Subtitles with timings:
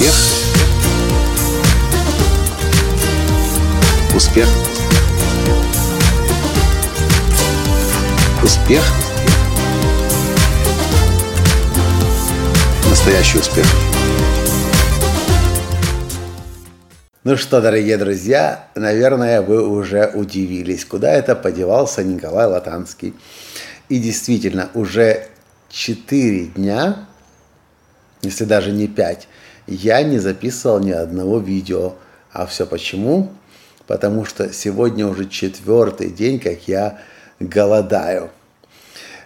[0.00, 0.14] Успех.
[4.16, 4.48] Успех.
[8.42, 8.82] Успех.
[12.88, 13.66] Настоящий успех.
[17.24, 23.14] Ну что, дорогие друзья, наверное, вы уже удивились, куда это подевался Николай Латанский.
[23.90, 25.26] И действительно, уже
[25.68, 27.06] 4 дня,
[28.22, 29.28] если даже не 5,
[29.70, 31.94] я не записывал ни одного видео.
[32.32, 33.30] А все почему?
[33.86, 36.98] Потому что сегодня уже четвертый день, как я
[37.38, 38.30] голодаю.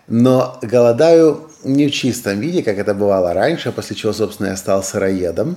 [0.07, 4.83] Но голодаю не в чистом виде, как это бывало раньше, после чего, собственно, я стал
[4.83, 5.57] сыроедом.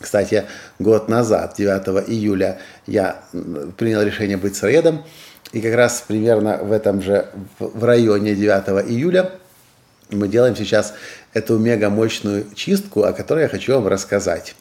[0.00, 0.44] Кстати,
[0.78, 3.20] год назад, 9 июля, я
[3.76, 5.04] принял решение быть сыроедом.
[5.52, 7.28] И как раз примерно в этом же,
[7.58, 9.32] в районе 9 июля
[10.14, 10.94] мы делаем сейчас
[11.32, 14.54] эту мега мощную чистку, о которой я хочу вам рассказать.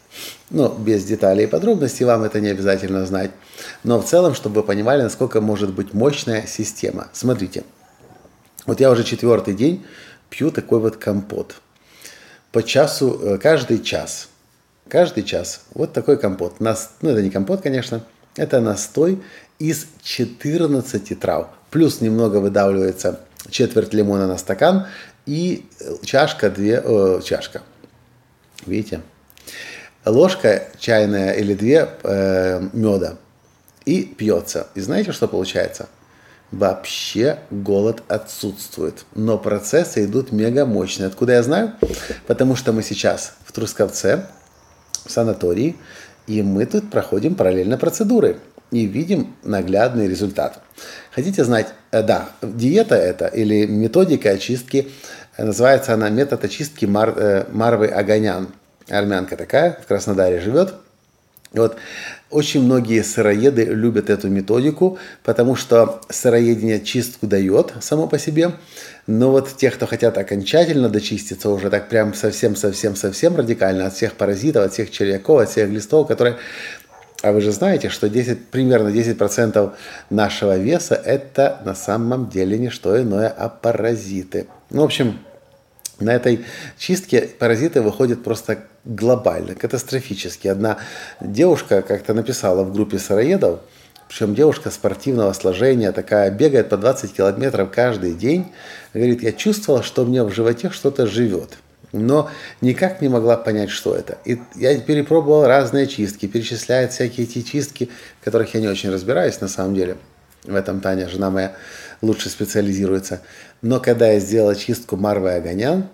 [0.50, 3.32] Ну, без деталей и подробностей, вам это не обязательно знать.
[3.84, 7.08] Но в целом, чтобы вы понимали, насколько может быть мощная система.
[7.14, 7.64] Смотрите,
[8.66, 9.86] вот я уже четвертый день
[10.30, 11.56] пью такой вот компот.
[12.52, 14.30] По часу, э, каждый час.
[14.88, 15.62] Каждый час.
[15.74, 16.59] Вот такой компот.
[16.59, 18.04] Нас, ну, это не компот, конечно.
[18.36, 19.22] Это настой
[19.59, 21.48] из 14 трав.
[21.72, 24.88] Плюс немного выдавливается четверть лимона на стакан
[25.26, 25.66] и
[26.04, 27.62] чашка, две, э, чашка.
[28.66, 29.02] Видите?
[30.06, 33.16] Ложка чайная или две э, меда.
[33.86, 34.68] И пьется.
[34.76, 35.88] И знаете, что получается?
[36.52, 39.06] Вообще голод отсутствует.
[39.16, 41.08] Но процессы идут мега мощные.
[41.08, 41.74] Откуда я знаю?
[42.28, 44.28] Потому что мы сейчас в Трусковце,
[45.06, 45.76] в санатории,
[46.28, 48.40] и мы тут проходим параллельно процедуры
[48.74, 50.60] и видим наглядный результат.
[51.12, 54.90] Хотите знать, э, да, диета это или методика очистки,
[55.38, 58.50] э, называется она метод очистки Мар, э, Марвы Аганян.
[58.90, 60.74] Армянка такая, в Краснодаре живет.
[61.53, 61.78] Вот
[62.31, 68.53] очень многие сыроеды любят эту методику, потому что сыроедение чистку дает само по себе.
[69.06, 74.66] Но вот те, кто хотят окончательно дочиститься, уже так прям совсем-совсем-совсем радикально от всех паразитов,
[74.66, 76.38] от всех червяков, от всех глистов, которые
[77.23, 79.72] а вы же знаете, что 10, примерно 10%
[80.09, 84.47] нашего веса это на самом деле не что иное, а паразиты.
[84.69, 85.19] Ну, в общем,
[86.00, 86.44] на этой
[86.78, 90.50] чистке паразиты выходят просто глобально, катастрофически.
[90.50, 90.79] Одна
[91.22, 93.61] девушка как-то написала в группе сыроедов,
[94.09, 98.51] причем девушка спортивного сложения, такая, бегает по 20 километров каждый день,
[98.94, 101.57] говорит, я чувствовала, что у меня в животе что-то живет
[101.94, 104.18] но никак не могла понять, что это.
[104.26, 107.90] И я перепробовал разные чистки, перечисляет всякие эти чистки,
[108.20, 109.96] в которых я не очень разбираюсь на самом деле.
[110.44, 111.56] В этом Таня, жена моя,
[112.02, 113.22] лучше специализируется.
[113.62, 115.88] Но когда я сделал чистку Марвы Огонян,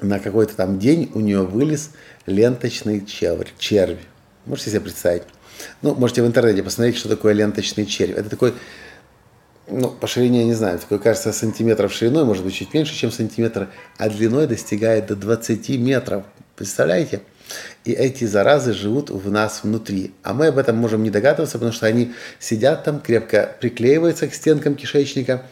[0.00, 1.90] на какой-то там день у нее вылез
[2.26, 3.52] ленточный червь.
[3.58, 4.00] червь.
[4.46, 5.22] Можете себе представить?
[5.82, 8.16] Ну, можете в интернете посмотреть, что такое ленточный червь.
[8.16, 8.54] Это такой
[9.70, 13.10] ну, по ширине я не знаю, такой, кажется, сантиметров шириной, может быть, чуть меньше, чем
[13.10, 16.24] сантиметр, а длиной достигает до 20 метров.
[16.56, 17.20] Представляете?
[17.84, 20.12] И эти заразы живут в нас внутри.
[20.22, 24.34] А мы об этом можем не догадываться, потому что они сидят там, крепко приклеиваются к
[24.34, 25.42] стенкам кишечника,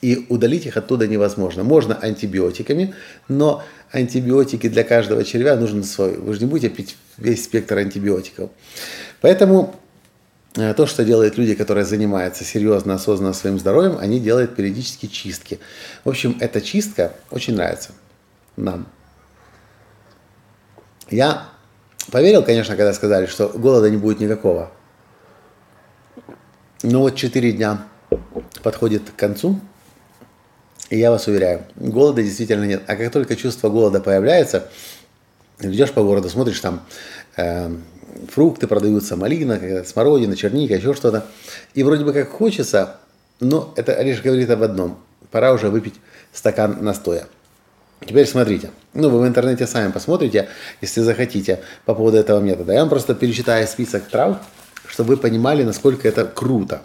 [0.00, 1.64] и удалить их оттуда невозможно.
[1.64, 2.94] Можно антибиотиками,
[3.26, 6.16] но антибиотики для каждого червя нужен свой.
[6.18, 8.50] Вы же не будете пить весь спектр антибиотиков.
[9.20, 9.74] Поэтому
[10.52, 15.60] то, что делают люди, которые занимаются серьезно, осознанно своим здоровьем, они делают периодически чистки.
[16.04, 17.90] В общем, эта чистка очень нравится
[18.56, 18.88] нам.
[21.10, 21.48] Я
[22.10, 24.70] поверил, конечно, когда сказали, что голода не будет никакого.
[26.82, 27.86] Но вот 4 дня
[28.62, 29.60] подходит к концу,
[30.90, 32.82] и я вас уверяю, голода действительно нет.
[32.86, 34.70] А как только чувство голода появляется,
[35.60, 36.84] идешь по городу, смотришь там
[37.36, 37.70] э,
[38.26, 41.26] фрукты продаются, малина, смородина, черника, еще что-то.
[41.74, 42.96] И вроде бы как хочется,
[43.40, 44.98] но это лишь говорит об одном.
[45.30, 45.94] Пора уже выпить
[46.32, 47.26] стакан настоя.
[48.00, 48.70] Теперь смотрите.
[48.94, 50.48] Ну, вы в интернете сами посмотрите,
[50.80, 52.72] если захотите, по поводу этого метода.
[52.72, 54.38] Я вам просто перечитаю список трав,
[54.86, 56.82] чтобы вы понимали, насколько это круто.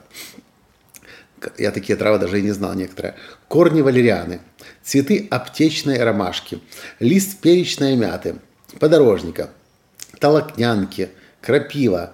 [1.57, 3.15] Я такие травы даже и не знал некоторые.
[3.47, 4.39] Корни валерианы,
[4.81, 6.61] цветы аптечной ромашки,
[6.99, 8.35] лист перечной мяты,
[8.79, 9.49] подорожника,
[10.19, 11.09] толокнянки–
[11.43, 12.13] крапива,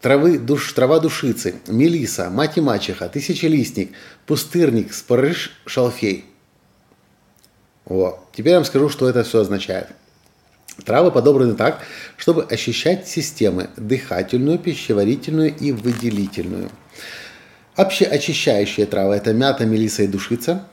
[0.00, 3.92] травы, душ, трава душицы, мелиса, мать и мачеха, тысячелистник,
[4.26, 6.24] пустырник, спорыш, шалфей.
[7.84, 8.20] Вот.
[8.32, 9.88] Теперь я вам скажу, что это все означает.
[10.84, 11.82] Травы подобраны так,
[12.16, 16.70] чтобы ощущать системы дыхательную, пищеварительную и выделительную.
[17.76, 20.66] Общеочищающие травы– это мята, мелиса и душица.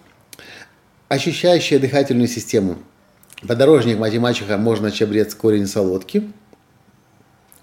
[1.10, 2.78] Очищающие дыхательную систему–
[3.48, 6.31] подорожник, мать и мачеха, можно чабрец, корень солодки–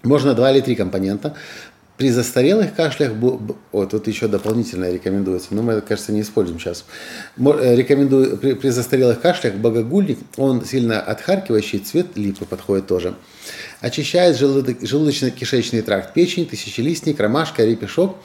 [0.07, 1.35] Можно два или три компонента.
[1.97, 3.11] При застарелых кашлях,
[3.71, 6.85] о, тут еще дополнительно рекомендуется, но мы, кажется, не используем сейчас.
[7.39, 13.15] Э, рекомендую, при, при застарелых кашлях богогульник, он сильно отхаркивающий, цвет липы подходит тоже.
[13.81, 18.15] Очищает желудочно-кишечный тракт, печень, тысячелистник, ромашка, репешок.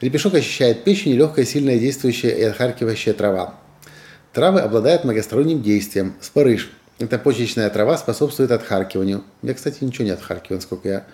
[0.00, 3.54] Репешок очищает печень, легкая, сильная действующая и отхаркивающая трава.
[4.32, 6.14] Травы обладают многосторонним действием.
[6.22, 6.70] Спарыш.
[7.00, 9.24] Эта почечная трава способствует отхаркиванию.
[9.40, 11.04] Я, кстати, ничего не отхаркиваю, сколько я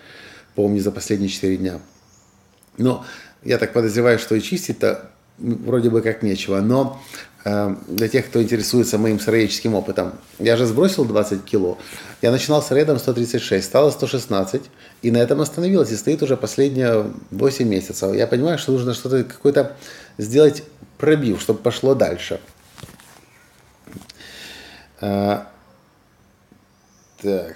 [0.53, 1.79] помню, за последние 4 дня.
[2.77, 3.05] Но
[3.41, 6.59] я так подозреваю, что и чистить-то вроде бы как нечего.
[6.59, 7.01] Но
[7.45, 11.77] э, для тех, кто интересуется моим сыроедческим опытом, я же сбросил 20 кило.
[12.21, 14.63] Я начинал с рейдом 136, стало 116,
[15.03, 18.13] и на этом остановилось, и стоит уже последние 8 месяцев.
[18.13, 19.77] Я понимаю, что нужно что-то, какой-то
[20.17, 20.63] сделать
[20.97, 22.41] пробив, чтобы пошло дальше.
[24.99, 25.43] Э,
[27.21, 27.55] так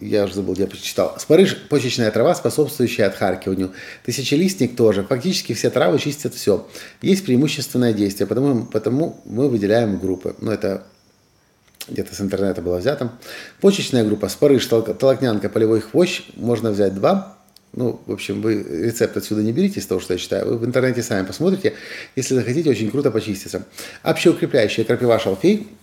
[0.00, 1.16] я уже забыл, я прочитал.
[1.18, 3.72] Спарыш– почечная трава, способствующая отхаркиванию.
[4.04, 5.02] Тысячелистник тоже.
[5.02, 6.68] Фактически все травы чистят все.
[7.02, 10.36] Есть преимущественное действие, потому, потому мы выделяем группы.
[10.40, 10.84] Ну, это
[11.88, 13.12] где-то с интернета было взято.
[13.60, 16.22] Почечная группа– спарыш, толокнянка, полевой хвощ.
[16.36, 17.36] Можно взять два.
[17.72, 20.46] Ну, в общем, вы рецепт отсюда не берите из того, что я читаю.
[20.46, 21.74] Вы в интернете сами посмотрите.
[22.14, 23.64] Если захотите, очень круто почистится.
[24.02, 25.66] Общеукрепляющая крапива шалфей–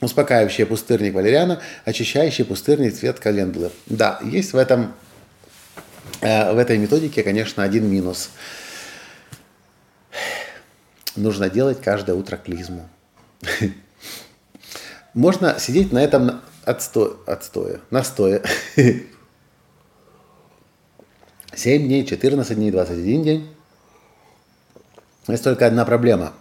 [0.00, 3.70] успокаивающий пустырник валериана, очищающий пустырник цвет календулы.
[3.86, 4.94] Да, есть в этом
[6.20, 8.30] э, в этой методике, конечно, один минус.
[11.14, 12.88] Нужно делать каждое утро клизму.
[15.14, 17.16] Можно сидеть на этом отсто...
[17.26, 18.42] отстое, настоя.
[21.54, 23.50] 7 дней, 14 дней, 21 день.
[25.26, 26.34] Есть только одна проблема.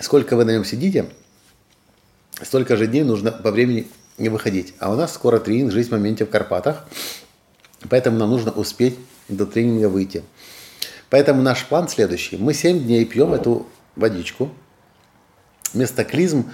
[0.00, 1.06] Сколько вы на нем сидите–
[2.42, 3.88] столько же дней нужно по времени
[4.18, 4.74] не выходить.
[4.78, 6.84] А у нас скоро тренинг «Жизнь в моменте в Карпатах»,
[7.88, 8.98] поэтому нам нужно успеть
[9.28, 10.22] до тренинга выйти.
[11.10, 12.36] Поэтому наш план следующий.
[12.36, 14.50] Мы 7 дней пьем эту водичку.
[15.72, 16.50] Вместо клизм,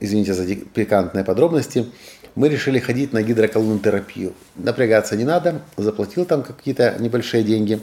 [0.00, 1.86] извините за пикантные подробности,
[2.34, 4.34] мы решили ходить на гидроколонотерапию.
[4.56, 7.80] Напрягаться не надо, заплатил там какие-то небольшие деньги.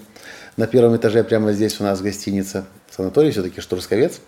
[0.56, 4.20] На первом этаже прямо здесь у нас гостиница, санаторий все-таки Штурсковец.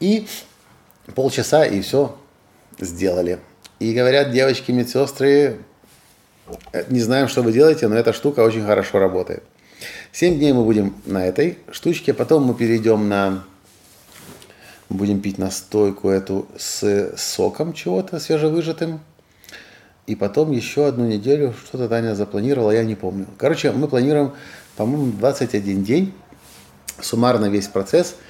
[0.00, 0.26] И
[1.14, 2.18] полчаса и все,
[2.78, 3.38] сделали.
[3.78, 5.58] И говорят девочки медсестры,
[6.72, 9.42] «Э, не знаем, что вы делаете, но эта штука очень хорошо работает.
[10.12, 13.44] Семь дней мы будем на этой штучке, потом мы перейдем на...
[14.88, 19.00] Будем пить настойку эту с соком чего-то свежевыжатым.
[20.08, 23.26] И потом еще одну неделю, что-то Таня запланировала, я не помню.
[23.38, 24.32] Короче, мы планируем,
[24.76, 26.12] по-моему, 21 день,
[27.00, 28.16] суммарно весь процесс–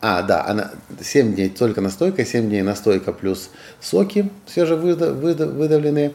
[0.00, 3.50] а, да, она 7 дней только настойка, 7 дней настойка плюс
[3.80, 6.14] соки свежевыдавленные,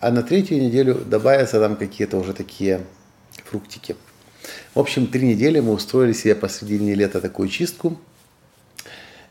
[0.00, 2.82] а на третью неделю добавятся там какие-то уже такие
[3.44, 3.96] фруктики.
[4.74, 7.98] В общем, три недели мы устроили себе посредине лета такую чистку,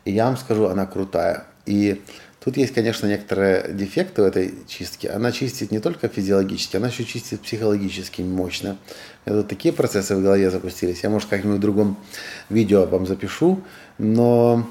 [0.04, 1.44] и я вам скажу, она крутая.
[1.64, 2.02] И
[2.46, 5.10] Тут есть, конечно, некоторые дефекты в этой чистке.
[5.10, 8.78] Она чистит не только физиологически, она еще чистит психологически мощно.
[9.24, 11.00] Это вот такие процессы в голове запустились.
[11.02, 11.96] Я, может, как-нибудь в другом
[12.48, 13.60] видео вам запишу,
[13.98, 14.64] но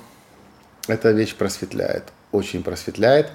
[0.87, 3.27] эта вещь просветляет, очень просветляет.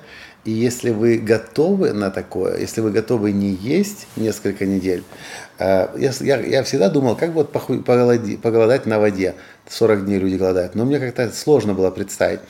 [0.47, 5.05] И если вы готовы на такое, если вы готовы не есть несколько недель,
[5.59, 9.35] э, я, я всегда думал, как вот поголодать, поголодать на воде.
[9.69, 10.75] 40 дней люди голодают.
[10.75, 12.41] Но мне как-то сложно было представить.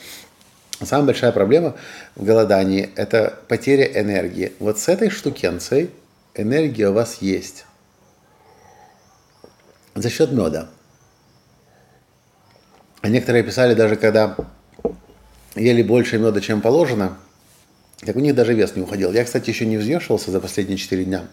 [0.83, 1.75] Самая большая проблема
[2.15, 4.53] в голодании– это потеря энергии.
[4.59, 5.91] Вот с этой штукенцией
[6.33, 7.65] энергия у вас есть.
[9.93, 10.69] За счет меда.
[13.01, 14.35] А некоторые писали, даже когда
[15.55, 17.17] ели больше меда, чем положено,
[17.99, 19.11] так у них даже вес не уходил.
[19.11, 21.27] Я, кстати, еще не взвешивался за последние 4 дня.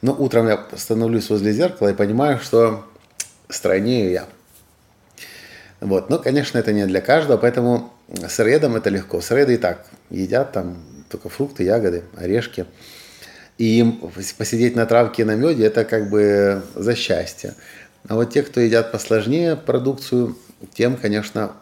[0.00, 2.86] Но утром я становлюсь возле зеркала и понимаю, что
[3.48, 4.28] стройнее я.
[5.80, 6.10] Вот.
[6.10, 7.92] Но, конечно, это не для каждого, поэтому
[8.28, 9.20] Сыроедам это легко.
[9.20, 10.78] Сыроеды и так едят там
[11.10, 12.64] только фрукты, ягоды, орешки.
[13.58, 14.00] И им
[14.38, 17.54] посидеть на травке на меде это как бы за счастье.
[18.06, 20.38] А вот те, кто едят посложнее продукцию,
[20.72, 21.52] тем, конечно,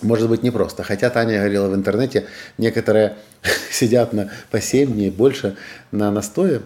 [0.00, 0.82] может быть непросто.
[0.82, 2.26] Хотя Таня говорила в интернете,
[2.58, 3.16] некоторые
[3.70, 5.56] сидят на, по 7 дней больше
[5.92, 6.62] на настое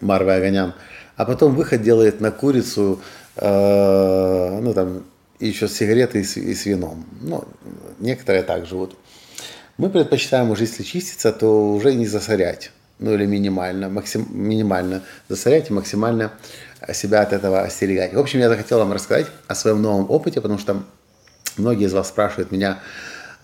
[0.00, 0.74] марвы огоням,
[1.16, 3.00] а потом выход делает на курицу,
[3.36, 5.04] э, ну там
[5.38, 7.04] и еще сигареты и с, и с вином.
[7.20, 7.44] Ну,
[7.98, 8.96] некоторые так живут.
[9.76, 12.70] Мы предпочитаем уже, если чиститься, то уже не засорять.
[13.00, 16.32] Ну или минимально, максим, минимально засорять и максимально
[16.92, 18.14] себя от этого остерегать.
[18.14, 20.84] В общем, я захотел вам рассказать о своем новом опыте, потому что
[21.56, 22.78] многие из вас спрашивают меня,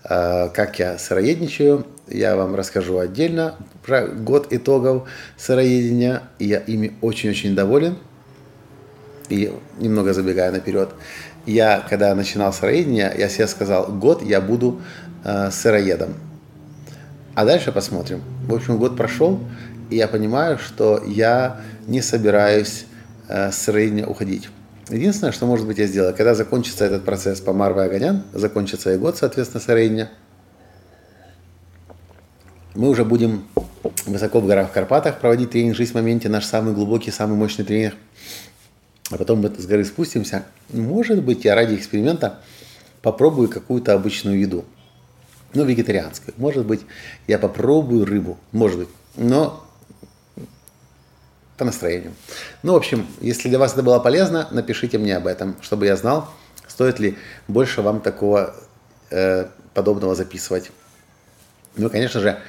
[0.05, 6.23] э, как я сыроедничаю, я вам расскажу отдельно про год итогов сыроедения.
[6.39, 7.97] Я ими очень-очень доволен.
[9.29, 10.89] И немного забегая наперед.
[11.45, 14.81] Я, когда начинал сыроедение, я себе сказал, год я буду
[15.23, 16.13] э, сыроедом.
[17.33, 18.21] А дальше посмотрим.
[18.45, 19.39] В общем, год прошел,
[19.89, 22.85] и я понимаю, что я не собираюсь
[23.27, 24.49] э, сыроедения уходить.
[24.89, 28.97] Единственное, что, может быть, я сделаю, когда закончится этот процесс по Марве Аганян, закончится и
[28.97, 30.11] год, соответственно, сыроедения,
[32.75, 33.45] мы уже будем
[34.05, 37.65] высоко в горах в Карпатах проводить тренинг «Жизнь в моменте», наш самый глубокий, самый мощный
[37.65, 37.95] тренинг.
[39.11, 40.45] А потом мы с горы спустимся.
[40.69, 42.39] Может быть, я ради эксперимента
[43.01, 44.65] попробую какую-то обычную еду.
[45.53, 46.33] Ну, вегетарианскую.
[46.37, 46.81] Может быть,
[47.27, 48.37] я попробую рыбу.
[48.53, 48.89] Может быть.
[49.17, 49.65] Но
[51.57, 52.13] по настроению.
[52.63, 55.95] Ну, в общем, если для вас это было полезно, напишите мне об этом, чтобы я
[55.95, 56.27] знал,
[56.67, 58.55] стоит ли больше вам такого
[59.09, 60.71] э, подобного записывать.
[61.75, 62.39] Ну, конечно же,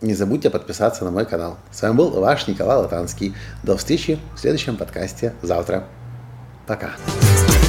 [0.00, 1.58] не забудьте подписаться на мой канал.
[1.72, 3.34] С вами был ваш Николай Латанский.
[3.62, 5.84] До встречи в следующем подкасте завтра.
[6.66, 6.90] Пока.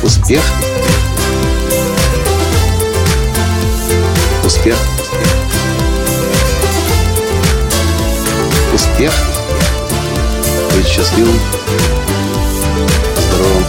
[0.04, 0.44] Успех.
[4.46, 4.78] Успех.
[8.74, 9.14] Успех.
[10.76, 11.40] Быть счастливым,
[13.28, 13.64] здоровым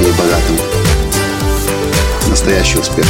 [0.00, 0.56] и богатым.
[2.28, 3.06] Настоящий успех.